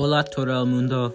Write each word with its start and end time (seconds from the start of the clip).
Hola 0.00 0.22
todo 0.22 0.62
el 0.62 0.68
mundo 0.68 1.12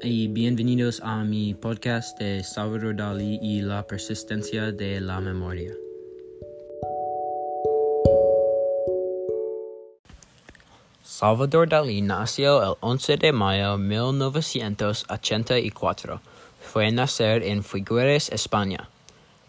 y 0.00 0.28
bienvenidos 0.28 1.02
a 1.04 1.22
mi 1.22 1.52
podcast 1.52 2.18
de 2.18 2.42
Salvador 2.42 2.96
Dalí 2.96 3.38
y 3.42 3.60
la 3.60 3.86
persistencia 3.86 4.72
de 4.72 5.02
la 5.02 5.20
memoria. 5.20 5.74
Salvador 11.04 11.68
Dalí 11.68 12.00
nació 12.00 12.62
el 12.62 12.76
11 12.80 13.18
de 13.18 13.32
mayo 13.32 13.72
de 13.72 13.78
1984. 13.84 16.22
Fue 16.62 16.90
nacer 16.90 17.42
en 17.42 17.62
Figueres, 17.62 18.32
España. 18.32 18.88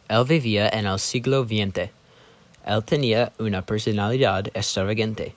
Él 0.09 0.25
vivía 0.27 0.67
en 0.67 0.87
el 0.87 0.99
siglo 0.99 1.45
XX. 1.45 1.89
Él 2.65 2.83
tenía 2.83 3.31
una 3.39 3.65
personalidad 3.65 4.47
extravagante. 4.47 5.35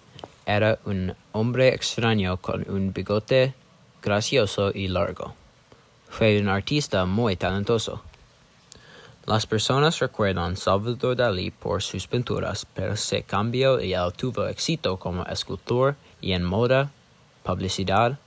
Era 0.50 0.80
un 0.84 1.14
hombre 1.30 1.68
extraño 1.68 2.36
con 2.38 2.68
un 2.68 2.92
bigote 2.92 3.54
gracioso 4.02 4.72
y 4.74 4.88
largo. 4.88 5.32
Fue 6.08 6.40
un 6.40 6.48
artista 6.48 7.06
muy 7.06 7.36
talentoso. 7.36 8.02
Las 9.26 9.46
personas 9.46 10.00
recuerdan 10.00 10.56
Salvador 10.56 11.14
Dalí 11.14 11.52
por 11.52 11.84
sus 11.84 12.08
pinturas, 12.08 12.66
pero 12.74 12.96
se 12.96 13.22
cambió 13.22 13.80
y 13.80 13.92
él 13.92 14.12
tuvo 14.16 14.48
éxito 14.48 14.96
como 14.96 15.24
escultor 15.26 15.94
y 16.20 16.32
en 16.32 16.42
moda, 16.42 16.90
publicidad, 17.44 18.18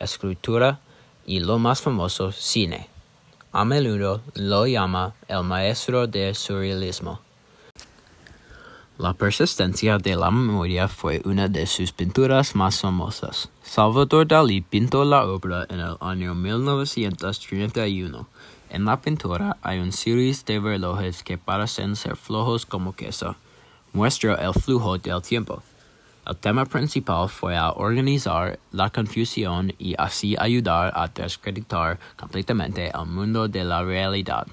escritura 0.00 0.80
y 1.26 1.38
lo 1.38 1.60
más 1.60 1.80
famoso, 1.80 2.32
cine. 2.32 2.88
A 3.52 3.64
menudo 3.64 4.20
lo 4.34 4.66
llama 4.66 5.14
el 5.28 5.44
maestro 5.44 6.08
del 6.08 6.34
surrealismo. 6.34 7.27
La 8.98 9.14
persistencia 9.14 9.96
de 9.96 10.16
la 10.16 10.28
memoria 10.28 10.88
fue 10.88 11.22
una 11.24 11.46
de 11.46 11.68
sus 11.68 11.92
pinturas 11.92 12.56
más 12.56 12.80
famosas. 12.80 13.48
Salvador 13.62 14.26
Dalí 14.26 14.60
pintó 14.60 15.04
la 15.04 15.24
obra 15.24 15.66
en 15.68 15.78
el 15.78 15.96
año 16.00 16.34
1931. 16.34 18.26
En 18.70 18.84
la 18.84 19.00
pintura 19.00 19.56
hay 19.62 19.78
un 19.78 19.92
series 19.92 20.44
de 20.44 20.58
relojes 20.58 21.22
que 21.22 21.38
parecen 21.38 21.94
ser 21.94 22.16
flojos 22.16 22.66
como 22.66 22.92
queso. 22.92 23.36
Muestra 23.92 24.34
el 24.34 24.52
flujo 24.52 24.98
del 24.98 25.22
tiempo. 25.22 25.62
El 26.26 26.36
tema 26.36 26.66
principal 26.66 27.28
fue 27.28 27.56
organizar 27.76 28.58
la 28.72 28.90
confusión 28.90 29.72
y 29.78 29.94
así 29.96 30.34
ayudar 30.36 30.92
a 30.96 31.06
descreditar 31.06 32.00
completamente 32.16 32.90
el 32.92 33.06
mundo 33.06 33.46
de 33.46 33.62
la 33.62 33.84
realidad. 33.84 34.48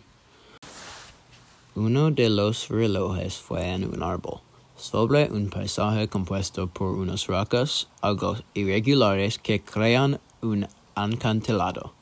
Uno 1.77 2.09
de 2.09 2.29
los 2.29 2.69
relojes 2.69 3.35
fue 3.35 3.73
en 3.73 3.83
un 3.83 4.01
árbol, 4.01 4.39
sobre 4.77 5.29
un 5.31 5.49
paisaje 5.49 6.07
compuesto 6.07 6.67
por 6.67 6.95
unas 6.95 7.27
rocas, 7.27 7.87
algo 8.01 8.37
irregulares 8.53 9.39
que 9.39 9.61
crean 9.61 10.19
un 10.41 10.67
acantilado. 10.95 11.93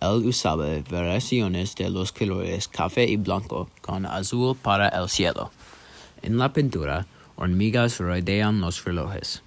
Él 0.00 0.26
usaba 0.26 0.66
variaciones 0.90 1.74
de 1.74 1.90
los 1.90 2.12
colores 2.12 2.68
café 2.68 3.04
y 3.04 3.16
blanco 3.16 3.68
con 3.82 4.06
azul 4.06 4.56
para 4.56 4.88
el 4.88 5.08
cielo. 5.08 5.50
En 6.22 6.38
la 6.38 6.52
pintura, 6.52 7.06
hormigas 7.36 7.98
rodean 7.98 8.60
los 8.60 8.84
relojes. 8.84 9.42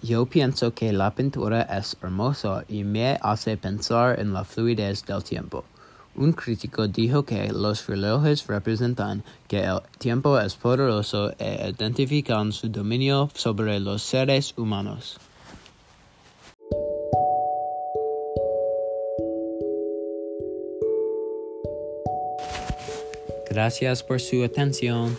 Yo 0.00 0.26
pienso 0.26 0.74
que 0.74 0.92
la 0.92 1.12
pintura 1.12 1.62
es 1.62 1.96
hermosa 2.00 2.64
y 2.68 2.84
me 2.84 3.18
hace 3.20 3.56
pensar 3.56 4.20
en 4.20 4.32
la 4.32 4.44
fluidez 4.44 5.04
del 5.04 5.24
tiempo. 5.24 5.64
Un 6.18 6.32
crítico 6.32 6.88
dijo 6.88 7.24
que 7.24 7.52
los 7.52 7.86
relojes 7.86 8.44
representan 8.48 9.22
que 9.46 9.60
el 9.60 9.78
tiempo 9.98 10.36
es 10.40 10.56
poderoso 10.56 11.32
e 11.38 11.70
identifican 11.70 12.50
su 12.50 12.68
dominio 12.68 13.30
sobre 13.34 13.78
los 13.78 14.02
seres 14.02 14.52
humanos. 14.56 15.20
Gracias 23.48 24.02
por 24.02 24.20
su 24.20 24.42
atención. 24.42 25.16